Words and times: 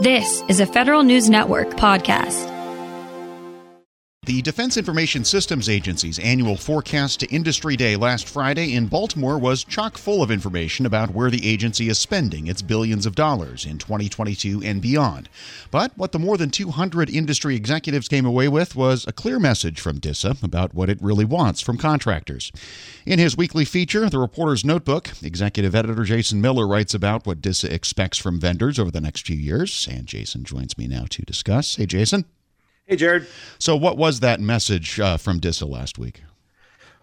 This 0.00 0.44
is 0.46 0.60
a 0.60 0.66
Federal 0.66 1.02
News 1.02 1.28
Network 1.28 1.70
podcast. 1.70 2.57
The 4.28 4.42
Defense 4.42 4.76
Information 4.76 5.24
Systems 5.24 5.70
Agency's 5.70 6.18
annual 6.18 6.58
forecast 6.58 7.20
to 7.20 7.26
Industry 7.28 7.76
Day 7.76 7.96
last 7.96 8.28
Friday 8.28 8.74
in 8.74 8.86
Baltimore 8.86 9.38
was 9.38 9.64
chock 9.64 9.96
full 9.96 10.22
of 10.22 10.30
information 10.30 10.84
about 10.84 11.14
where 11.14 11.30
the 11.30 11.48
agency 11.48 11.88
is 11.88 11.98
spending 11.98 12.46
its 12.46 12.60
billions 12.60 13.06
of 13.06 13.14
dollars 13.14 13.64
in 13.64 13.78
2022 13.78 14.60
and 14.62 14.82
beyond. 14.82 15.30
But 15.70 15.96
what 15.96 16.12
the 16.12 16.18
more 16.18 16.36
than 16.36 16.50
200 16.50 17.08
industry 17.08 17.56
executives 17.56 18.06
came 18.06 18.26
away 18.26 18.48
with 18.48 18.76
was 18.76 19.06
a 19.06 19.14
clear 19.14 19.38
message 19.38 19.80
from 19.80 19.98
DISA 19.98 20.36
about 20.42 20.74
what 20.74 20.90
it 20.90 21.00
really 21.00 21.24
wants 21.24 21.62
from 21.62 21.78
contractors. 21.78 22.52
In 23.06 23.18
his 23.18 23.34
weekly 23.34 23.64
feature, 23.64 24.10
The 24.10 24.18
Reporter's 24.18 24.62
Notebook, 24.62 25.08
executive 25.22 25.74
editor 25.74 26.04
Jason 26.04 26.42
Miller 26.42 26.68
writes 26.68 26.92
about 26.92 27.26
what 27.26 27.40
DISA 27.40 27.72
expects 27.72 28.18
from 28.18 28.38
vendors 28.38 28.78
over 28.78 28.90
the 28.90 29.00
next 29.00 29.26
few 29.26 29.38
years. 29.38 29.88
And 29.90 30.06
Jason 30.06 30.44
joins 30.44 30.76
me 30.76 30.86
now 30.86 31.06
to 31.08 31.22
discuss. 31.22 31.76
Hey, 31.76 31.86
Jason. 31.86 32.26
Hey, 32.88 32.96
Jared. 32.96 33.26
So, 33.58 33.76
what 33.76 33.98
was 33.98 34.20
that 34.20 34.40
message 34.40 34.98
uh, 34.98 35.18
from 35.18 35.40
DISA 35.40 35.66
last 35.66 35.98
week? 35.98 36.22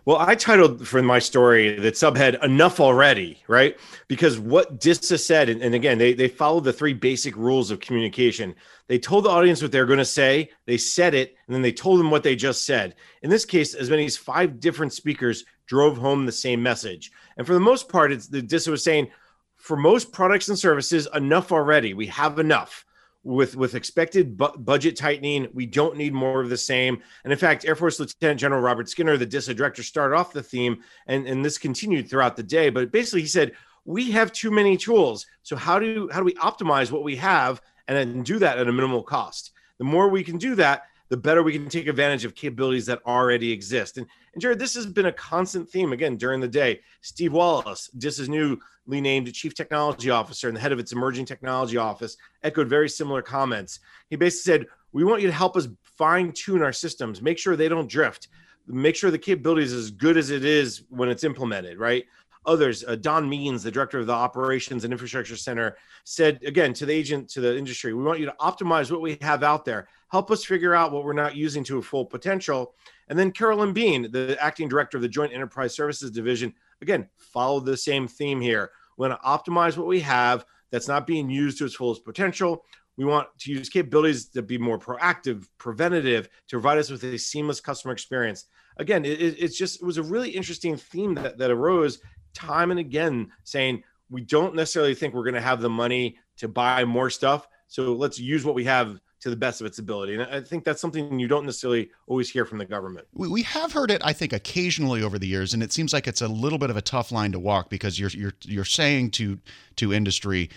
Well, 0.04 0.18
I 0.18 0.34
titled 0.34 0.88
for 0.88 1.00
my 1.04 1.20
story 1.20 1.78
that 1.78 1.94
subhead 1.94 2.44
"Enough 2.44 2.80
Already," 2.80 3.44
right? 3.48 3.78
Because 4.08 4.40
what 4.40 4.80
DISA 4.80 5.20
said, 5.20 5.48
and, 5.48 5.62
and 5.62 5.76
again, 5.76 6.00
they 6.00 6.14
they 6.14 6.28
followed 6.28 6.64
the 6.64 6.74
three 6.74 6.94
basic 6.94 7.38
rules 7.38 7.70
of 7.70 7.82
communication. 7.82 8.56
They 8.88 8.98
told 8.98 9.26
the 9.26 9.30
audience 9.30 9.62
what 9.62 9.72
they're 9.72 9.86
going 9.86 10.00
to 10.00 10.06
say, 10.06 10.50
they 10.66 10.78
said 10.78 11.14
it, 11.14 11.36
and 11.46 11.54
then 11.54 11.62
they 11.62 11.72
told 11.72 12.00
them 12.00 12.10
what 12.10 12.24
they 12.24 12.36
just 12.36 12.66
said. 12.66 12.96
In 13.22 13.30
this 13.30 13.46
case, 13.46 13.76
as 13.76 13.92
many 13.92 14.06
as 14.06 14.18
five 14.18 14.60
different 14.60 14.92
speakers 14.92 15.46
drove 15.68 15.98
home 15.98 16.26
the 16.26 16.32
same 16.32 16.64
message. 16.64 17.12
And 17.38 17.46
for 17.46 17.54
the 17.54 17.60
most 17.60 17.90
part, 17.90 18.12
it's 18.12 18.28
the 18.28 18.42
DISA 18.42 18.72
was 18.72 18.84
saying, 18.84 19.12
for 19.56 19.78
most 19.78 20.12
products 20.12 20.50
and 20.50 20.58
services, 20.58 21.08
enough 21.14 21.52
already. 21.52 21.94
We 21.94 22.08
have 22.08 22.40
enough 22.40 22.85
with 23.26 23.58
with 23.58 23.74
expected 23.74 24.38
bu- 24.38 24.56
budget 24.60 24.96
tightening, 24.96 25.48
we 25.52 25.66
don't 25.66 25.98
need 25.98 26.14
more 26.14 26.42
of 26.42 26.50
the 26.50 26.56
same. 26.56 27.02
And 27.24 27.34
in 27.34 27.40
fact, 27.40 27.66
Air 27.66 27.76
Force 27.76 28.00
Lieutenant 28.00 28.40
General 28.40 28.62
Robert 28.62 28.88
Skinner, 28.88 29.18
the 29.18 29.26
DISA 29.26 29.56
director, 29.56 29.84
started 29.84 30.16
off 30.16 30.32
the 30.32 30.44
theme, 30.44 30.78
and 31.08 31.28
and 31.28 31.44
this 31.44 31.58
continued 31.58 32.08
throughout 32.08 32.38
the 32.38 32.44
day. 32.44 32.70
But 32.70 32.92
basically, 32.92 33.22
he 33.22 33.28
said 33.28 33.54
we 33.84 34.12
have 34.12 34.32
too 34.32 34.52
many 34.52 34.78
tools. 34.78 35.26
So 35.42 35.56
how 35.56 35.80
do 35.80 36.08
how 36.12 36.20
do 36.20 36.26
we 36.26 36.36
optimize 36.36 36.92
what 36.92 37.04
we 37.04 37.16
have 37.16 37.62
and 37.88 37.98
then 37.98 38.24
do 38.24 38.40
that 38.40 38.60
at 38.60 38.68
a 38.68 38.72
minimal 38.72 39.02
cost? 39.02 39.52
The 39.80 39.86
more 39.86 40.08
we 40.08 40.24
can 40.24 40.38
do 40.38 40.54
that, 40.56 40.84
the 41.10 41.18
better 41.18 41.44
we 41.44 41.54
can 41.54 41.70
take 41.70 41.88
advantage 41.88 42.26
of 42.26 42.36
capabilities 42.36 42.86
that 42.88 43.02
already 43.06 43.52
exist. 43.52 43.98
And, 43.98 44.08
and 44.34 44.42
Jared, 44.42 44.60
this 44.60 44.74
has 44.76 44.86
been 44.86 45.06
a 45.06 45.12
constant 45.12 45.70
theme 45.70 45.94
again 45.94 46.18
during 46.18 46.42
the 46.42 46.48
day. 46.48 46.82
Steve 47.02 47.34
Wallace, 47.34 47.90
DISA's 47.98 48.30
newly 48.30 48.60
named 48.88 49.32
Chief 49.34 49.54
Technology 49.54 50.10
Officer 50.10 50.48
and 50.48 50.58
the 50.58 50.62
head 50.62 50.72
of 50.72 50.80
its 50.80 50.92
emerging 50.92 51.26
technology 51.26 51.78
office, 51.78 52.18
echoed 52.44 52.68
very 52.68 52.90
similar 52.90 53.22
comments. 53.22 53.80
He 54.10 54.16
basically 54.16 54.52
said, 54.52 54.68
We 54.94 55.04
want 55.04 55.22
you 55.22 55.28
to 55.28 55.34
help 55.34 55.56
us 55.56 55.68
fine 55.84 56.32
tune 56.32 56.62
our 56.62 56.74
systems, 56.74 57.22
make 57.22 57.38
sure 57.38 57.56
they 57.56 57.70
don't 57.70 57.90
drift, 57.90 58.28
make 58.68 58.96
sure 58.96 59.12
the 59.12 59.18
capability 59.18 59.64
is 59.64 59.74
as 59.74 59.92
good 59.92 60.18
as 60.18 60.32
it 60.32 60.44
is 60.44 60.84
when 60.90 61.10
it's 61.10 61.24
implemented, 61.24 61.78
right? 61.78 62.06
Others. 62.46 62.84
Uh, 62.84 62.96
Don 62.96 63.28
Means, 63.28 63.64
the 63.64 63.72
director 63.72 64.00
of 64.00 64.08
the 64.08 64.14
Operations 64.14 64.84
and 64.84 64.94
Infrastructure 64.94 65.36
Center, 65.36 65.78
said 66.04 66.40
again 66.46 66.74
to 66.74 66.86
the 66.86 66.94
agent, 66.94 67.30
to 67.30 67.42
the 67.42 67.58
industry, 67.58 67.94
we 67.94 68.04
want 68.04 68.20
you 68.20 68.26
to 68.26 68.36
optimize 68.40 68.92
what 68.92 69.02
we 69.02 69.18
have 69.22 69.44
out 69.44 69.66
there. 69.66 69.88
Help 70.10 70.32
us 70.32 70.46
figure 70.46 70.76
out 70.76 70.92
what 70.92 71.04
we're 71.04 71.14
not 71.14 71.36
using 71.36 71.64
to 71.66 71.80
a 71.80 71.82
full 71.82 72.06
potential. 72.06 72.76
And 73.10 73.18
then 73.18 73.32
Carolyn 73.32 73.74
Bean, 73.74 74.12
the 74.12 74.38
acting 74.40 74.70
director 74.70 74.98
of 74.98 75.02
the 75.02 75.10
Joint 75.10 75.34
Enterprise 75.34 75.76
Services 75.76 76.12
Division, 76.12 76.54
again, 76.82 77.10
followed 77.18 77.66
the 77.66 77.78
same 77.78 78.08
theme 78.08 78.42
here. 78.42 78.72
We 78.98 79.08
want 79.08 79.20
to 79.22 79.28
optimize 79.28 79.78
what 79.78 79.88
we 79.88 80.00
have 80.02 80.46
that's 80.72 80.88
not 80.88 81.08
being 81.08 81.30
used 81.30 81.58
to 81.60 81.66
its 81.66 81.76
fullest 81.76 82.06
potential. 82.06 82.64
We 82.98 83.06
want 83.06 83.28
to 83.40 83.52
use 83.52 83.70
capabilities 83.70 84.30
to 84.30 84.42
be 84.42 84.58
more 84.58 84.80
proactive, 84.80 85.48
preventative, 85.58 86.30
to 86.48 86.56
provide 86.56 86.78
us 86.78 86.90
with 86.90 87.04
a 87.04 87.18
seamless 87.18 87.60
customer 87.60 87.94
experience. 87.94 88.46
Again, 88.78 89.06
it, 89.06 89.20
it's 89.20 89.58
just 89.58 89.82
it 89.82 89.86
was 89.86 89.98
a 89.98 90.04
really 90.04 90.30
interesting 90.30 90.78
theme 90.78 91.14
that, 91.16 91.38
that 91.38 91.52
arose 91.52 92.00
time 92.36 92.70
and 92.70 92.80
again 92.80 93.32
saying 93.44 93.84
we 94.10 94.22
don't 94.22 94.54
necessarily 94.54 94.94
think 94.94 95.14
we're 95.14 95.24
going 95.24 95.34
to 95.34 95.42
have 95.42 95.62
the 95.62 95.70
money 95.70 96.18
to 96.38 96.48
buy 96.48 96.86
more 96.86 97.10
stuff. 97.10 97.48
So 97.68 97.94
let's 97.94 98.20
use 98.20 98.46
what 98.46 98.54
we 98.54 98.64
have 98.66 99.00
to 99.22 99.30
the 99.32 99.36
best 99.36 99.60
of 99.60 99.66
its 99.66 99.80
ability. 99.80 100.14
And 100.14 100.24
I 100.24 100.40
think 100.42 100.64
that's 100.64 100.80
something 100.80 101.18
you 101.20 101.28
don't 101.28 101.46
necessarily 101.46 101.90
always 102.06 102.30
hear 102.30 102.46
from 102.46 102.60
the 102.60 102.66
government. 102.66 103.08
We 103.14 103.42
have 103.42 103.72
heard 103.72 103.90
it, 103.90 104.02
I 104.06 104.14
think, 104.14 104.34
occasionally 104.34 105.02
over 105.02 105.18
the 105.18 105.26
years, 105.26 105.54
and 105.54 105.64
it 105.64 105.74
seems 105.74 105.94
like 105.94 106.08
it's 106.08 106.22
a 106.22 106.28
little 106.28 106.60
bit 106.60 106.70
of 106.70 106.78
a 106.78 106.82
tough 106.82 107.12
line 107.12 107.32
to 107.32 107.40
walk 107.40 107.70
because 107.70 108.00
you're 108.00 108.12
you're 108.12 108.34
you're 108.44 108.66
saying 108.66 109.12
to 109.12 109.40
to 109.78 109.94
industry, 109.94 110.52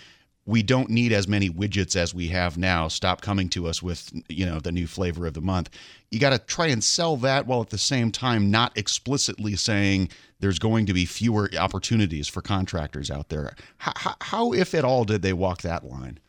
we 0.49 0.63
don't 0.63 0.89
need 0.89 1.13
as 1.13 1.27
many 1.27 1.47
widgets 1.47 1.95
as 1.95 2.13
we 2.13 2.29
have 2.29 2.57
now. 2.57 2.87
Stop 2.87 3.21
coming 3.21 3.49
to 3.49 3.67
us 3.67 3.83
with, 3.83 4.11
you 4.27 4.47
know, 4.47 4.59
the 4.59 4.71
new 4.71 4.87
flavor 4.87 5.27
of 5.27 5.35
the 5.35 5.41
month. 5.41 5.69
You 6.09 6.19
got 6.19 6.31
to 6.31 6.39
try 6.39 6.67
and 6.67 6.83
sell 6.83 7.17
that 7.17 7.45
while 7.45 7.61
at 7.61 7.69
the 7.69 7.77
same 7.77 8.11
time 8.11 8.49
not 8.49 8.75
explicitly 8.75 9.55
saying 9.55 10.09
there's 10.39 10.57
going 10.57 10.87
to 10.87 10.93
be 10.93 11.05
fewer 11.05 11.51
opportunities 11.59 12.27
for 12.27 12.41
contractors 12.41 13.11
out 13.11 13.29
there. 13.29 13.55
How, 13.77 14.15
how 14.21 14.51
if 14.51 14.73
at 14.73 14.83
all, 14.83 15.03
did 15.03 15.21
they 15.21 15.33
walk 15.33 15.61
that 15.61 15.85
line? 15.85 16.19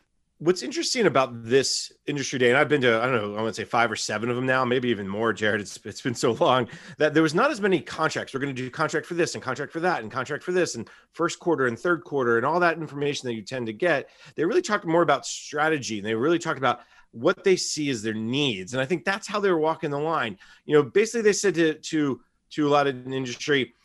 What's 0.41 0.63
interesting 0.63 1.05
about 1.05 1.43
this 1.43 1.91
industry 2.07 2.39
day, 2.39 2.49
and 2.49 2.57
I've 2.57 2.67
been 2.67 2.81
to, 2.81 2.99
I 2.99 3.05
don't 3.05 3.15
know, 3.15 3.35
I 3.37 3.43
want 3.43 3.53
to 3.53 3.61
say 3.61 3.63
five 3.63 3.91
or 3.91 3.95
seven 3.95 4.27
of 4.27 4.35
them 4.35 4.47
now, 4.47 4.65
maybe 4.65 4.89
even 4.89 5.07
more, 5.07 5.33
Jared. 5.33 5.61
It's, 5.61 5.77
it's 5.85 6.01
been 6.01 6.15
so 6.15 6.31
long 6.31 6.67
that 6.97 7.13
there 7.13 7.21
was 7.21 7.35
not 7.35 7.51
as 7.51 7.61
many 7.61 7.79
contracts. 7.79 8.33
We're 8.33 8.39
going 8.39 8.55
to 8.55 8.59
do 8.59 8.67
contract 8.71 9.05
for 9.05 9.13
this 9.13 9.35
and 9.35 9.43
contract 9.43 9.71
for 9.71 9.79
that 9.81 10.01
and 10.01 10.11
contract 10.11 10.43
for 10.43 10.51
this 10.51 10.73
and 10.73 10.89
first 11.13 11.39
quarter 11.39 11.67
and 11.67 11.77
third 11.77 12.03
quarter 12.03 12.37
and 12.37 12.45
all 12.45 12.59
that 12.59 12.79
information 12.79 13.27
that 13.27 13.35
you 13.35 13.43
tend 13.43 13.67
to 13.67 13.73
get. 13.73 14.09
They 14.35 14.43
really 14.43 14.63
talked 14.63 14.83
more 14.83 15.03
about 15.03 15.27
strategy 15.27 15.99
and 15.99 16.07
they 16.07 16.15
really 16.15 16.39
talked 16.39 16.57
about 16.57 16.79
what 17.11 17.43
they 17.43 17.55
see 17.55 17.91
as 17.91 18.01
their 18.01 18.15
needs. 18.15 18.73
And 18.73 18.81
I 18.81 18.85
think 18.85 19.05
that's 19.05 19.27
how 19.27 19.39
they 19.39 19.51
were 19.51 19.59
walking 19.59 19.91
the 19.91 19.99
line. 19.99 20.39
You 20.65 20.75
know, 20.75 20.81
basically 20.81 21.21
they 21.21 21.33
said 21.33 21.53
to, 21.53 21.75
to, 21.75 22.19
to 22.51 22.67
a 22.67 22.71
lot 22.71 22.87
of 22.87 23.13
industry, 23.13 23.75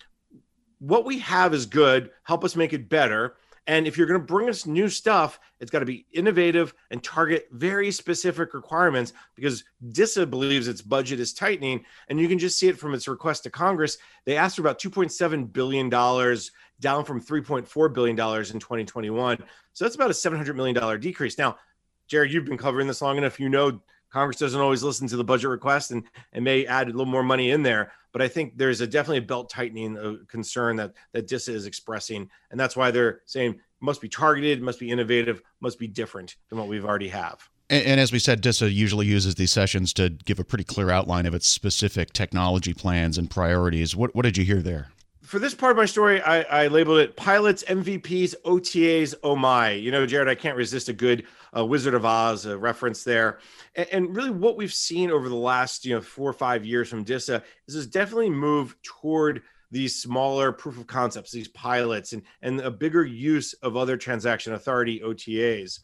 what 0.79 1.05
we 1.05 1.19
have 1.19 1.53
is 1.53 1.67
good, 1.67 2.13
help 2.23 2.45
us 2.45 2.57
make 2.57 2.73
it 2.73 2.89
better 2.89 3.37
and 3.67 3.87
if 3.87 3.99
you're 3.99 4.07
going 4.07 4.21
to 4.21 4.27
bring 4.27 4.49
us 4.49 4.65
new 4.65 4.89
stuff, 4.89 5.41
it's 5.59 5.71
got 5.71 5.81
to 5.81 5.87
be 5.87 6.07
innovative 6.13 6.73
and 6.91 7.03
target 7.03 7.49
very 7.51 7.91
specific 7.91 8.55
requirements 8.55 9.13
because 9.35 9.65
DISA 9.91 10.27
believes 10.27 10.69
its 10.69 10.83
budget 10.83 11.19
is 11.19 11.35
tightening. 11.35 11.85
And 12.09 12.21
you 12.21 12.29
can 12.29 12.39
just 12.39 12.59
see 12.59 12.69
it 12.69 12.79
from 12.79 12.95
its 12.95 13.09
request 13.09 13.43
to 13.43 13.51
Congress. 13.51 13.99
They 14.25 14.37
asked 14.37 14.57
for 14.57 14.63
about 14.63 14.81
$2.7 14.81 15.53
billion, 15.53 15.89
down 15.89 17.05
from 17.05 17.21
$3.4 17.21 17.93
billion 17.93 18.17
in 18.17 18.61
2021. 18.61 19.39
So 19.73 19.85
that's 19.85 19.97
about 19.97 20.11
a 20.11 20.15
$700 20.15 20.55
million 20.55 21.01
decrease. 21.01 21.37
Now, 21.37 21.57
Jared, 22.07 22.33
you've 22.33 22.45
been 22.45 22.59
covering 22.59 22.87
this 22.87 23.03
long 23.03 23.19
enough. 23.19 23.41
You 23.41 23.49
know 23.49 23.81
Congress 24.11 24.39
doesn't 24.39 24.61
always 24.61 24.83
listen 24.83 25.07
to 25.09 25.17
the 25.17 25.25
budget 25.25 25.51
request 25.51 25.91
and, 25.91 26.05
and 26.33 26.45
may 26.45 26.67
add 26.67 26.89
a 26.89 26.91
little 26.91 27.07
more 27.07 27.23
money 27.23 27.51
in 27.51 27.63
there. 27.63 27.93
But 28.13 28.23
I 28.23 28.29
think 28.29 28.57
there's 28.57 28.81
a 28.81 28.87
definitely 28.87 29.19
a 29.19 29.23
belt 29.23 29.51
tightening 29.51 30.25
concern 30.29 30.77
that 30.77 30.95
that 31.13 31.27
DISA 31.27 31.53
is 31.53 31.67
expressing, 31.67 32.31
and 32.51 32.59
that's 32.59 32.77
why 32.77 32.91
they're 32.91 33.21
saying 33.27 33.61
must 33.81 34.01
be 34.01 34.09
targeted, 34.09 34.63
must 34.63 34.81
be 34.81 34.91
innovative, 34.91 35.43
must 35.61 35.79
be 35.79 35.87
different 35.87 36.37
than 36.49 36.59
what 36.59 36.67
we've 36.67 36.85
already 36.85 37.09
have. 37.09 37.49
And, 37.69 37.85
and, 37.85 38.01
as 38.01 38.13
we 38.13 38.19
said, 38.19 38.41
DISA 38.41 38.71
usually 38.71 39.07
uses 39.07 39.35
these 39.35 39.53
sessions 39.53 39.93
to 39.95 40.09
give 40.09 40.39
a 40.39 40.45
pretty 40.45 40.65
clear 40.65 40.91
outline 40.91 41.27
of 41.27 41.35
its 41.35 41.47
specific 41.47 42.13
technology 42.13 42.73
plans 42.73 43.19
and 43.19 43.29
priorities. 43.29 43.95
What 43.95 44.15
what 44.15 44.23
did 44.23 44.37
you 44.37 44.45
hear 44.45 44.63
there? 44.63 44.89
For 45.27 45.41
this 45.41 45.55
part 45.55 45.73
of 45.73 45.77
my 45.77 45.87
story, 45.87 46.23
I, 46.23 46.43
I, 46.43 46.67
labeled 46.69 46.99
it 46.99 47.17
pilots, 47.17 47.65
MVPs, 47.65 48.37
OTAs. 48.45 49.15
Oh 49.25 49.35
my! 49.35 49.73
You 49.73 49.91
know, 49.91 50.07
Jared, 50.07 50.29
I 50.29 50.37
can't 50.37 50.57
resist 50.57 50.89
a 50.89 50.93
good 50.93 51.27
uh, 51.57 51.67
Wizard 51.67 51.95
of 51.95 52.05
Oz 52.05 52.47
uh, 52.47 52.57
reference 52.57 53.03
there. 53.03 53.41
And, 53.75 53.89
and, 53.93 54.17
really, 54.17 54.31
what 54.31 54.57
we've 54.57 54.73
seen 54.73 55.11
over 55.11 55.29
the 55.29 55.35
last 55.35 55.85
you 55.85 55.97
know 55.97 56.01
four 56.01 56.31
or 56.31 56.33
five 56.33 56.65
years 56.65 56.89
from 56.89 57.03
DISA 57.03 57.43
is 57.67 57.75
this 57.75 57.87
definitely 57.87 58.31
move 58.31 58.77
toward 58.83 59.43
these 59.73 60.01
smaller 60.01 60.53
proof 60.53 60.79
of 60.79 60.87
concepts, 60.87 61.33
these 61.33 61.49
pilots, 61.49 62.13
and 62.13 62.23
and 62.43 62.61
a 62.61 62.71
bigger 62.71 63.05
use 63.05 63.53
of 63.55 63.77
other 63.77 63.97
transaction 63.97 64.53
authority 64.53 65.01
OTAs 65.01 65.81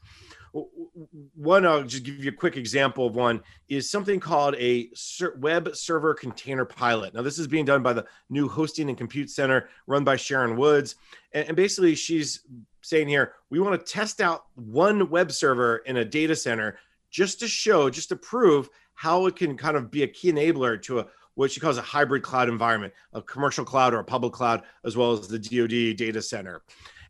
one 1.34 1.64
i'll 1.64 1.82
just 1.82 2.04
give 2.04 2.22
you 2.22 2.30
a 2.30 2.34
quick 2.34 2.56
example 2.56 3.06
of 3.06 3.16
one 3.16 3.40
is 3.68 3.88
something 3.90 4.20
called 4.20 4.54
a 4.56 4.90
web 5.38 5.74
server 5.74 6.12
container 6.12 6.64
pilot 6.64 7.14
now 7.14 7.22
this 7.22 7.38
is 7.38 7.46
being 7.46 7.64
done 7.64 7.82
by 7.82 7.92
the 7.92 8.04
new 8.28 8.48
hosting 8.48 8.88
and 8.88 8.98
compute 8.98 9.30
center 9.30 9.68
run 9.86 10.04
by 10.04 10.14
sharon 10.14 10.56
woods 10.56 10.96
and, 11.32 11.56
basically 11.56 11.94
she's 11.94 12.40
saying 12.82 13.08
here 13.08 13.34
we 13.48 13.60
want 13.60 13.78
to 13.78 13.92
test 13.92 14.20
out 14.20 14.46
one 14.54 15.08
web 15.08 15.32
server 15.32 15.78
in 15.86 15.98
a 15.98 16.04
data 16.04 16.36
center 16.36 16.76
just 17.10 17.40
to 17.40 17.48
show 17.48 17.88
just 17.88 18.10
to 18.10 18.16
prove 18.16 18.68
how 18.94 19.26
it 19.26 19.36
can 19.36 19.56
kind 19.56 19.76
of 19.76 19.90
be 19.90 20.02
a 20.02 20.08
key 20.08 20.30
enabler 20.30 20.80
to 20.80 20.98
a 20.98 21.06
what 21.34 21.50
she 21.50 21.60
calls 21.60 21.78
a 21.78 21.82
hybrid 21.82 22.22
cloud 22.22 22.48
environment, 22.48 22.92
a 23.12 23.22
commercial 23.22 23.64
cloud 23.64 23.94
or 23.94 24.00
a 24.00 24.04
public 24.04 24.32
cloud, 24.32 24.62
as 24.84 24.96
well 24.96 25.12
as 25.12 25.28
the 25.28 25.38
DoD 25.38 25.96
data 25.96 26.20
center. 26.20 26.62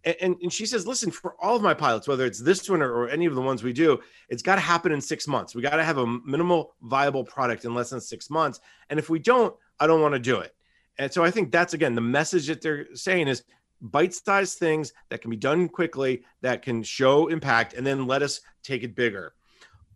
And, 0.04 0.16
and, 0.20 0.36
and, 0.42 0.52
she 0.52 0.66
says, 0.66 0.86
listen, 0.86 1.10
for 1.10 1.36
all 1.40 1.54
of 1.54 1.62
my 1.62 1.74
pilots, 1.74 2.08
whether 2.08 2.26
it's 2.26 2.40
this 2.40 2.68
one 2.68 2.82
or, 2.82 2.92
or 2.92 3.08
any 3.08 3.26
of 3.26 3.34
the 3.34 3.40
ones 3.40 3.62
we 3.62 3.72
do, 3.72 4.00
it's 4.28 4.42
got 4.42 4.56
to 4.56 4.60
happen 4.60 4.90
in 4.90 5.00
six 5.00 5.28
months. 5.28 5.54
We 5.54 5.62
got 5.62 5.76
to 5.76 5.84
have 5.84 5.98
a 5.98 6.06
minimal 6.06 6.74
viable 6.82 7.24
product 7.24 7.64
in 7.64 7.74
less 7.74 7.90
than 7.90 8.00
six 8.00 8.28
months. 8.28 8.60
And 8.90 8.98
if 8.98 9.08
we 9.08 9.18
don't, 9.18 9.54
I 9.78 9.86
don't 9.86 10.00
want 10.00 10.14
to 10.14 10.18
do 10.18 10.38
it. 10.38 10.54
And 10.98 11.12
so 11.12 11.24
I 11.24 11.30
think 11.30 11.50
that's 11.50 11.74
again 11.74 11.94
the 11.94 12.00
message 12.00 12.46
that 12.48 12.60
they're 12.60 12.94
saying 12.94 13.28
is 13.28 13.44
bite-sized 13.80 14.58
things 14.58 14.92
that 15.08 15.20
can 15.20 15.30
be 15.30 15.36
done 15.36 15.68
quickly, 15.68 16.22
that 16.40 16.62
can 16.62 16.82
show 16.82 17.28
impact, 17.28 17.74
and 17.74 17.86
then 17.86 18.06
let 18.06 18.22
us 18.22 18.40
take 18.62 18.82
it 18.82 18.94
bigger. 18.94 19.34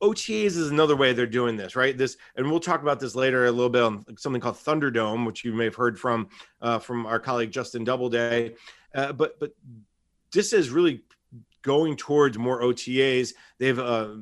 OTAs 0.03 0.57
is 0.57 0.71
another 0.71 0.97
way 0.97 1.13
they're 1.13 1.27
doing 1.27 1.57
this, 1.57 1.75
right? 1.75 1.97
This, 1.97 2.17
and 2.37 2.51
we'll 2.51 2.61
talk 2.61 2.83
about 2.83 3.01
this 3.01 3.15
later 3.15 3.47
a 3.47 3.53
little 3.53 3.71
bit 3.71 3.83
on 3.83 4.05
something 4.19 4.41
called 4.41 4.57
Thunderdome, 4.57 5.25
which 5.25 5.45
you 5.45 5.55
may 5.55 5.65
have 5.65 5.75
heard 5.75 5.99
from 5.99 6.29
uh, 6.61 6.79
from 6.79 7.07
our 7.07 7.19
colleague 7.19 7.51
Justin 7.51 7.85
Doubleday. 7.85 8.55
Uh, 8.95 9.13
but 9.13 9.39
but 9.41 9.53
this 10.37 10.53
is 10.53 10.69
really 10.69 11.03
going 11.63 11.97
towards 11.97 12.39
more 12.39 12.61
OTAs. 12.61 13.33
They've 13.59 13.79
uh, 13.79 14.17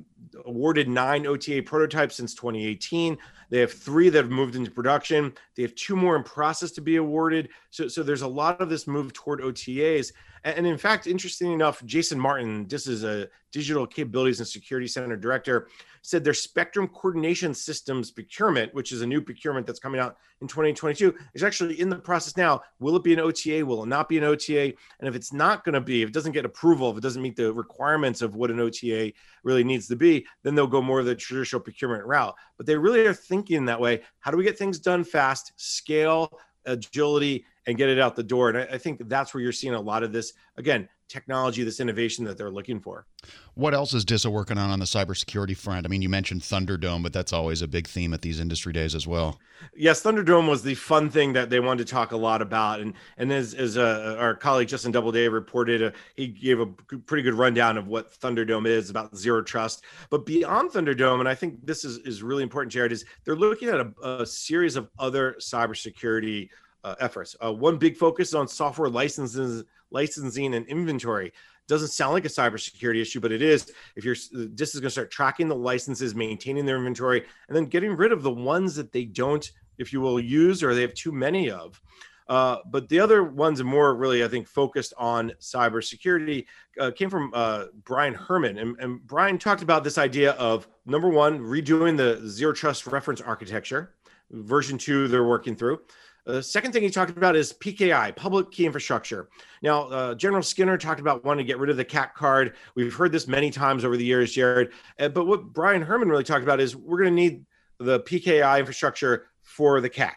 awarded 0.47 0.89
nine 0.89 1.27
OTA 1.27 1.63
prototypes 1.65 2.15
since 2.15 2.35
2018. 2.35 3.19
They 3.51 3.59
have 3.59 3.73
three 3.73 4.09
that 4.09 4.25
have 4.25 4.31
moved 4.31 4.55
into 4.55 4.71
production. 4.71 5.35
They 5.57 5.63
have 5.63 5.75
two 5.75 5.97
more 5.97 6.17
in 6.17 6.23
process 6.23 6.71
to 6.73 6.81
be 6.81 6.97
awarded. 6.97 7.51
So, 7.71 7.89
so 7.89 8.03
there's 8.03 8.23
a 8.23 8.29
lot 8.29 8.61
of 8.61 8.71
this 8.71 8.87
move 8.87 9.13
toward 9.13 9.41
OTAs. 9.41 10.13
And 10.45 10.67
in 10.67 10.77
fact, 10.77 11.07
interesting 11.07 11.53
enough, 11.53 11.83
Jason 11.87 12.21
Martin, 12.21 12.69
this 12.69 12.87
is 12.87 13.03
a 13.03 13.29
digital 13.51 13.87
capabilities 13.87 14.41
and 14.41 14.47
security 14.47 14.87
center 14.87 15.17
director, 15.17 15.69
said 16.03 16.23
their 16.23 16.35
spectrum 16.35 16.87
coordination 16.87 17.55
systems 17.55 18.11
procurement, 18.11 18.75
which 18.75 18.93
is 18.93 19.01
a 19.01 19.07
new 19.07 19.23
procurement 19.23 19.67
that's 19.67 19.79
coming 19.79 19.99
out 19.99 20.19
in 20.43 20.49
2022, 20.49 21.15
is 21.33 21.43
actually 21.43 21.81
in 21.81 21.89
the 21.89 21.97
process 21.97 22.37
now. 22.37 22.61
Will 22.79 22.95
it 22.95 23.03
be 23.03 23.15
an 23.15 23.21
OTA? 23.21 23.65
Will 23.65 23.85
it 23.85 23.87
not 23.87 24.07
be 24.07 24.19
an 24.19 24.25
OTA? 24.25 24.75
And 25.01 25.09
if 25.09 25.15
it's 25.15 25.33
not 25.33 25.65
going 25.65 25.73
to 25.73 25.81
be, 25.81 26.03
if 26.03 26.11
it 26.11 26.15
doesn't 26.15 26.33
get 26.33 26.45
approval, 26.45 26.91
if 26.91 26.99
it 26.99 27.03
doesn't 27.03 27.23
meet 27.23 27.37
the 27.37 27.51
requirements 27.51 28.21
of 28.21 28.35
what 28.37 28.51
an 28.51 28.61
OTA 28.61 29.15
really 29.45 29.65
needs 29.65 29.89
to 29.89 29.97
be, 29.97 30.27
then 30.43 30.55
they'll 30.55 30.67
go 30.67 30.83
more 30.83 31.01
of 31.01 31.07
the 31.07 31.15
traditional 31.15 31.63
procurement 31.63 32.05
route. 32.05 32.35
But 32.59 32.67
they 32.67 32.77
really 32.77 33.07
are 33.07 33.15
thinking 33.15 33.65
that 33.65 33.81
way. 33.81 34.03
How 34.21 34.31
do 34.31 34.37
we 34.37 34.45
get 34.45 34.59
things 34.59 34.79
done 34.79 35.05
fast, 35.05 35.55
scale, 35.57 36.39
agility, 36.67 37.45
and 37.67 37.77
get 37.77 37.89
it 37.89 37.99
out 37.99 38.17
the 38.17 38.23
door. 38.23 38.49
And 38.51 38.59
I, 38.59 38.75
I, 38.75 38.79
think 38.79 39.09
that's 39.09 39.33
where 39.33 39.43
you're 39.43 39.53
seeing 39.53 39.75
a 39.75 39.81
lot 39.81 40.03
of 40.03 40.13
this 40.13 40.33
again 40.57 40.89
technology, 41.09 41.63
this 41.63 41.81
innovation 41.81 42.25
that 42.25 42.39
they're 42.39 42.51
looking 42.51 42.81
for. 42.81 43.07
What 43.55 43.75
else 43.75 43.95
is 43.95 44.05
DISA 44.05 44.31
working 44.31 44.59
on 44.59 44.71
on 44.71 44.79
the 44.79 44.85
cybersecurity 44.85 45.57
front? 45.57 45.87
I 45.87 45.89
mean, 45.89 46.03
you 46.03 46.09
mentioned 46.09 46.43
Thunderdome, 46.43 47.03
but 47.03 47.13
that's 47.13 47.33
always 47.33 47.63
a 47.63 47.69
big 47.69 47.87
theme 47.87 48.13
at 48.13 48.23
these 48.23 48.41
industry 48.41 48.73
days 48.73 48.95
as 48.95 49.07
well. 49.07 49.39
Yes, 49.77 50.03
Thunderdome 50.03 50.49
was 50.49 50.63
the 50.63 50.75
fun 50.75 51.09
thing 51.11 51.33
that 51.35 51.51
they 51.51 51.61
wanted 51.61 51.87
to 51.87 51.93
talk 51.93 52.13
a 52.13 52.17
lot 52.17 52.43
about, 52.43 52.81
and 52.81 52.95
and 53.17 53.33
as 53.33 53.55
as 53.55 53.77
uh, 53.77 54.17
our 54.19 54.35
colleague 54.35 54.69
Justin 54.69 54.93
Doubleday 54.93 55.29
reported, 55.29 55.83
uh, 55.83 55.91
he 56.17 56.29
gave 56.29 56.61
a 56.61 56.67
pretty 56.67 57.23
good 57.23 57.35
rundown 57.35 57.79
of 57.79 57.87
what 57.87 58.13
Thunderdome 58.21 58.67
is 58.67 58.91
about 58.91 59.17
zero 59.17 59.43
trust. 59.43 59.85
But 60.11 60.27
beyond 60.27 60.73
Thunderdome, 60.73 61.21
and 61.21 61.29
I 61.29 61.35
think 61.35 61.65
this 61.65 61.85
is 61.85 61.99
is 61.99 62.23
really 62.23 62.43
important, 62.43 62.73
Jared, 62.73 62.93
is 62.93 63.05
they're 63.25 63.37
looking 63.37 63.69
at 63.69 63.81
a, 63.81 64.21
a 64.23 64.27
series 64.27 64.77
of 64.77 64.91
other 64.99 65.37
cybersecurity 65.41 66.49
uh, 66.85 66.95
efforts. 67.01 67.35
Uh, 67.45 67.53
one 67.53 67.79
big 67.79 67.97
focus 67.97 68.29
is 68.29 68.35
on 68.35 68.47
software 68.47 68.89
licenses, 68.89 69.65
licensing, 69.91 70.55
and 70.55 70.67
inventory. 70.69 71.33
Doesn't 71.67 71.89
sound 71.89 72.13
like 72.13 72.27
a 72.27 72.29
cybersecurity 72.29 73.01
issue, 73.01 73.21
but 73.21 73.33
it 73.33 73.41
is. 73.41 73.73
If 73.97 74.05
you're 74.05 74.17
this 74.33 74.75
is 74.75 74.81
going 74.81 74.89
to 74.89 74.91
start 74.91 75.11
tracking 75.11 75.49
the 75.49 75.57
licenses, 75.57 76.15
maintaining 76.15 76.67
their 76.67 76.77
inventory, 76.77 77.25
and 77.49 77.57
then 77.57 77.65
getting 77.65 77.97
rid 77.97 78.13
of 78.13 78.23
the 78.23 78.31
ones 78.31 78.75
that 78.77 78.93
they 78.93 79.07
don't, 79.07 79.51
if 79.79 79.93
you 79.93 80.03
will, 80.03 80.21
use 80.21 80.63
or 80.63 80.75
they 80.75 80.83
have 80.83 80.95
too 80.95 81.13
many 81.13 81.51
of. 81.51 81.81
Uh, 82.29 82.59
but 82.67 82.89
the 82.89 82.99
other 83.01 83.23
ones 83.23 83.61
are 83.61 83.65
more 83.65 83.95
really, 83.95 84.25
I 84.25 84.29
think, 84.29 84.47
focused 84.47 84.95
on 84.97 85.33
cybersecurity. 85.41 86.47
Uh, 86.79 86.91
came 86.91 87.11
from 87.11 87.31
uh, 87.35 87.67
Brian 87.85 88.15
Hermann, 88.15 88.59
and, 88.59 88.77
and 88.79 89.07
Brian 89.07 89.39
talked 89.39 89.63
about 89.63 89.85
this 89.85 89.99
idea 89.99 90.33
of 90.33 90.67
number 90.87 91.09
one, 91.09 91.41
redoing 91.41 91.97
the 91.97 92.27
zero 92.29 92.53
trust 92.53 92.87
reference 92.87 93.21
architecture. 93.21 93.95
Version 94.31 94.79
two, 94.79 95.07
they're 95.07 95.25
working 95.25 95.55
through. 95.55 95.81
The 96.27 96.43
second 96.43 96.73
thing 96.73 96.83
he 96.83 96.89
talked 96.89 97.11
about 97.11 97.37
is 97.37 97.53
PKI, 97.53 98.17
public 98.17 98.51
key 98.51 98.65
infrastructure. 98.65 99.29
Now, 99.63 99.83
uh, 99.89 100.15
General 100.15 100.43
Skinner 100.43 100.79
talked 100.79 101.01
about 101.01 101.23
wanting 101.23 101.45
to 101.45 101.47
get 101.47 101.59
rid 101.59 101.69
of 101.69 101.77
the 101.77 101.85
CAC 101.85 102.15
card. 102.15 102.57
We've 102.75 102.95
heard 102.95 103.13
this 103.13 103.29
many 103.29 103.51
times 103.51 103.85
over 103.85 103.99
the 103.99 104.05
years, 104.05 104.33
Jared. 104.33 104.73
Uh, 104.99 105.09
but 105.09 105.27
what 105.27 105.53
Brian 105.53 105.83
Hermann 105.83 106.09
really 106.09 106.25
talked 106.25 106.43
about 106.43 106.61
is 106.61 106.75
we're 106.75 106.99
going 106.99 107.15
to 107.15 107.23
need 107.23 107.45
the 107.79 108.01
PKI 108.01 108.59
infrastructure 108.59 109.27
for 109.43 109.83
the 109.83 109.91
CAC. 109.91 110.15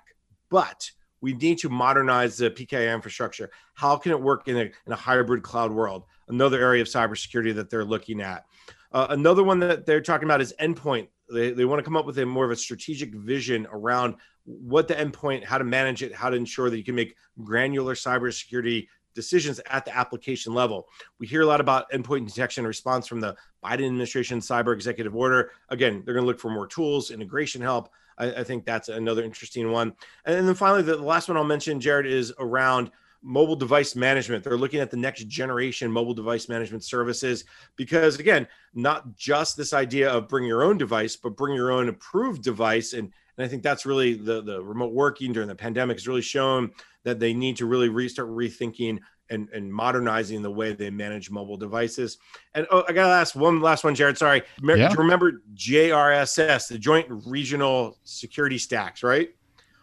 But 0.49 0.89
we 1.19 1.33
need 1.33 1.57
to 1.59 1.69
modernize 1.69 2.37
the 2.37 2.51
PKI 2.51 2.93
infrastructure. 2.93 3.49
How 3.73 3.97
can 3.97 4.13
it 4.13 4.21
work 4.21 4.47
in 4.47 4.55
a, 4.55 4.61
in 4.61 4.93
a 4.93 4.95
hybrid 4.95 5.43
cloud 5.43 5.73
world? 5.73 6.03
Another 6.29 6.61
area 6.61 6.81
of 6.81 6.87
cybersecurity 6.87 7.53
that 7.55 7.69
they're 7.69 7.83
looking 7.83 8.21
at. 8.21 8.45
Uh, 8.93 9.07
another 9.09 9.43
one 9.43 9.59
that 9.59 9.85
they're 9.85 9.99
talking 9.99 10.25
about 10.25 10.39
is 10.39 10.53
endpoint. 10.61 11.09
They, 11.31 11.51
they 11.51 11.65
want 11.65 11.79
to 11.79 11.83
come 11.83 11.97
up 11.97 12.05
with 12.05 12.17
a 12.19 12.25
more 12.25 12.45
of 12.45 12.51
a 12.51 12.55
strategic 12.55 13.13
vision 13.13 13.67
around 13.71 14.15
what 14.45 14.87
the 14.87 14.95
endpoint, 14.95 15.43
how 15.43 15.57
to 15.57 15.63
manage 15.63 16.03
it, 16.03 16.15
how 16.15 16.29
to 16.29 16.37
ensure 16.37 16.69
that 16.69 16.77
you 16.77 16.83
can 16.83 16.95
make 16.95 17.15
granular 17.43 17.95
cybersecurity 17.95 18.87
decisions 19.13 19.59
at 19.69 19.83
the 19.83 19.97
application 19.97 20.53
level. 20.53 20.87
We 21.19 21.27
hear 21.27 21.41
a 21.41 21.45
lot 21.45 21.59
about 21.59 21.91
endpoint 21.91 22.27
detection 22.27 22.61
and 22.61 22.67
response 22.67 23.07
from 23.07 23.19
the 23.19 23.35
Biden 23.63 23.85
administration 23.85 24.39
cyber 24.39 24.73
executive 24.73 25.15
order. 25.15 25.51
Again, 25.69 26.03
they're 26.05 26.13
going 26.13 26.23
to 26.23 26.27
look 26.27 26.39
for 26.39 26.51
more 26.51 26.67
tools, 26.67 27.11
integration 27.11 27.61
help. 27.61 27.89
I, 28.17 28.27
I 28.27 28.43
think 28.43 28.63
that's 28.63 28.89
another 28.89 29.23
interesting 29.23 29.71
one. 29.71 29.93
And 30.25 30.47
then 30.47 30.55
finally, 30.55 30.83
the 30.83 30.97
last 30.97 31.27
one 31.27 31.35
I'll 31.35 31.43
mention, 31.43 31.79
Jared, 31.79 32.05
is 32.05 32.31
around 32.39 32.91
mobile 33.27 33.55
device 33.57 33.95
management. 33.95 34.43
They're 34.43 34.57
looking 34.57 34.79
at 34.79 34.89
the 34.89 34.97
next 34.97 35.27
generation 35.27 35.91
mobile 35.91 36.13
device 36.13 36.47
management 36.47 36.83
services 36.83 37.43
because, 37.75 38.17
again, 38.19 38.47
not 38.73 39.15
just 39.15 39.57
this 39.57 39.73
idea 39.73 40.09
of 40.09 40.29
bring 40.29 40.45
your 40.45 40.63
own 40.63 40.77
device, 40.77 41.17
but 41.17 41.35
bring 41.35 41.53
your 41.53 41.69
own 41.71 41.89
approved 41.89 42.41
device. 42.41 42.93
And, 42.93 43.11
and 43.37 43.45
I 43.45 43.47
think 43.49 43.63
that's 43.63 43.85
really 43.85 44.13
the, 44.13 44.41
the 44.41 44.63
remote 44.63 44.93
working 44.93 45.33
during 45.33 45.49
the 45.49 45.55
pandemic 45.55 45.97
has 45.97 46.07
really 46.07 46.21
shown 46.21 46.71
that 47.03 47.19
they 47.19 47.33
need 47.33 47.57
to 47.57 47.65
really 47.65 47.89
restart 47.89 48.29
rethinking 48.29 48.99
and, 49.29 49.49
and 49.49 49.71
modernizing 49.71 50.41
the 50.41 50.49
way 50.49 50.71
they 50.73 50.89
manage 50.89 51.29
mobile 51.29 51.57
devices. 51.57 52.17
And 52.55 52.65
oh, 52.71 52.85
I 52.87 52.93
got 52.93 53.07
to 53.07 53.13
ask 53.13 53.35
one 53.35 53.59
last 53.59 53.83
one, 53.83 53.93
Jared. 53.93 54.17
Sorry. 54.17 54.41
Yeah. 54.63 54.93
Remember 54.97 55.41
JRSS, 55.53 56.69
the 56.69 56.77
Joint 56.77 57.07
Regional 57.09 57.97
Security 58.05 58.57
Stacks, 58.57 59.03
right? 59.03 59.29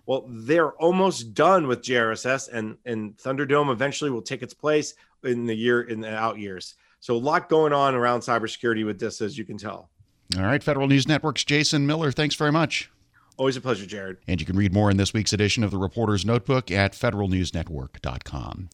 Well, 0.06 0.26
they're 0.28 0.72
almost 0.72 1.34
done 1.34 1.66
with 1.66 1.82
JRSS, 1.82 2.50
and 2.52 2.76
and 2.84 3.16
Thunderdome 3.16 3.72
eventually 3.72 4.10
will 4.10 4.22
take 4.22 4.42
its 4.42 4.54
place 4.54 4.94
in 5.22 5.46
the 5.46 5.54
year 5.54 5.82
in 5.82 6.00
the 6.00 6.14
out 6.14 6.38
years. 6.38 6.74
So 7.00 7.14
a 7.14 7.18
lot 7.18 7.48
going 7.48 7.72
on 7.72 7.94
around 7.94 8.20
cybersecurity 8.20 8.84
with 8.84 8.98
this, 8.98 9.20
as 9.20 9.36
you 9.36 9.44
can 9.44 9.58
tell. 9.58 9.90
All 10.36 10.42
right, 10.42 10.62
Federal 10.62 10.86
News 10.86 11.06
Network's 11.06 11.44
Jason 11.44 11.86
Miller. 11.86 12.10
Thanks 12.10 12.34
very 12.34 12.52
much. 12.52 12.90
Always 13.36 13.56
a 13.56 13.60
pleasure, 13.60 13.84
Jared. 13.84 14.18
And 14.28 14.40
you 14.40 14.46
can 14.46 14.56
read 14.56 14.72
more 14.72 14.90
in 14.90 14.96
this 14.96 15.12
week's 15.12 15.32
edition 15.32 15.64
of 15.64 15.70
the 15.70 15.78
Reporter's 15.78 16.24
Notebook 16.24 16.70
at 16.70 16.92
federalnewsnetwork.com. 16.92 18.70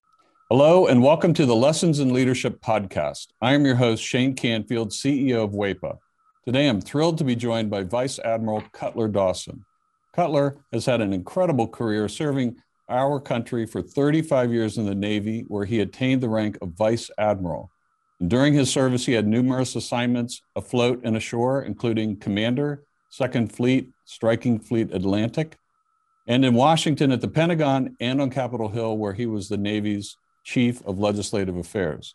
Hello, 0.51 0.87
and 0.87 1.03
welcome 1.03 1.33
to 1.35 1.47
the 1.47 1.55
Lessons 1.55 1.99
in 1.99 2.13
Leadership 2.13 2.61
podcast. 2.61 3.29
I 3.41 3.55
am 3.55 3.65
your 3.65 3.77
host, 3.77 4.03
Shane 4.03 4.35
Canfield, 4.35 4.91
CEO 4.91 5.45
of 5.45 5.53
WEPA. 5.53 5.99
Today, 6.45 6.69
I'm 6.69 6.81
thrilled 6.81 7.19
to 7.19 7.25
be 7.25 7.37
joined 7.37 7.71
by 7.71 7.85
Vice 7.85 8.19
Admiral 8.19 8.63
Cutler 8.73 9.09
Dawson. 9.09 9.65
Cutler 10.13 10.59
has 10.73 10.87
had 10.87 11.01
an 11.01 11.13
incredible 11.13 11.69
career 11.69 12.09
serving 12.09 12.57
our 12.89 13.21
country 13.21 13.67
for 13.67 13.83
35 13.83 14.53
years 14.53 14.77
in 14.77 14.87
the 14.87 14.95
Navy, 14.95 15.45
where 15.47 15.65
he 15.65 15.81
attained 15.81 16.21
the 16.21 16.29
rank 16.29 16.59
of 16.61 16.73
Vice 16.73 17.11
Admiral. 17.19 17.71
During 18.27 18.53
his 18.53 18.71
service, 18.71 19.07
he 19.07 19.13
had 19.13 19.27
numerous 19.27 19.77
assignments 19.77 20.43
afloat 20.57 21.01
and 21.05 21.17
ashore, 21.17 21.63
including 21.63 22.17
Commander, 22.17 22.83
Second 23.09 23.53
Fleet, 23.53 23.91
Striking 24.05 24.59
Fleet 24.59 24.93
Atlantic, 24.93 25.57
and 26.27 26.45
in 26.45 26.55
Washington 26.55 27.13
at 27.13 27.21
the 27.21 27.29
Pentagon 27.29 27.97
and 28.01 28.21
on 28.21 28.31
Capitol 28.31 28.69
Hill, 28.69 28.99
where 28.99 29.15
he 29.15 29.27
was 29.27 29.49
the 29.49 29.57
Navy's 29.57 30.17
Chief 30.45 30.85
of 30.85 30.99
Legislative 30.99 31.57
Affairs. 31.57 32.15